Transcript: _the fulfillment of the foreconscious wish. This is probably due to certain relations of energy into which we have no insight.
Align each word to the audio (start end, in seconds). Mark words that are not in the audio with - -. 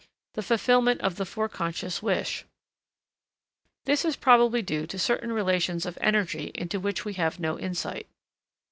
_the 0.33 0.41
fulfillment 0.41 0.99
of 1.01 1.17
the 1.17 1.25
foreconscious 1.27 2.01
wish. 2.01 2.43
This 3.85 4.03
is 4.03 4.15
probably 4.15 4.63
due 4.63 4.87
to 4.87 4.97
certain 4.97 5.31
relations 5.31 5.85
of 5.85 5.95
energy 6.01 6.45
into 6.55 6.79
which 6.79 7.05
we 7.05 7.13
have 7.13 7.39
no 7.39 7.59
insight. 7.59 8.07